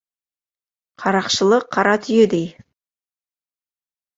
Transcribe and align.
Қарақшылы 1.01 1.57
қара 1.73 1.95
түйедей. 2.03 2.47